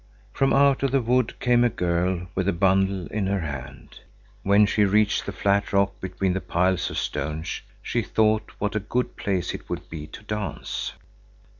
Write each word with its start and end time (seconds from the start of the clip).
From 0.33 0.51
out 0.51 0.81
of 0.81 0.89
the 0.89 0.99
wood 0.99 1.39
came 1.39 1.63
a 1.63 1.69
girl 1.69 2.25
with 2.33 2.47
a 2.47 2.53
bundle 2.53 3.05
in 3.13 3.27
her 3.27 3.41
hand. 3.41 3.99
When 4.41 4.65
she 4.65 4.83
reached 4.83 5.27
the 5.27 5.31
flat 5.31 5.71
rock 5.71 5.99
between 6.01 6.33
the 6.33 6.41
piles 6.41 6.89
of 6.89 6.97
stones, 6.97 7.61
she 7.83 8.01
thought 8.01 8.49
what 8.57 8.75
a 8.75 8.79
good 8.79 9.15
place 9.15 9.53
it 9.53 9.69
would 9.69 9.87
be 9.91 10.07
to 10.07 10.23
dance. 10.23 10.93